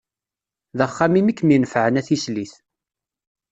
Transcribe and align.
D 0.77 0.79
axxam-im 0.85 1.27
i 1.31 1.33
kem-inefεen, 1.35 1.99
a 1.99 2.01
tislit. 2.07 2.53